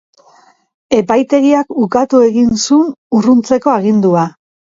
Epaitegiak 0.99 1.75
ukatu 1.87 2.23
egin 2.29 2.49
zun 2.63 2.89
urruntzeko 3.21 3.77
agindua. 3.77 4.27